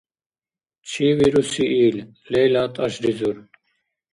—Чи 0.89 1.05
вируси 1.17 1.65
ил?— 1.87 1.97
Лейла 2.31 2.65
тӀашризур. 2.73 3.37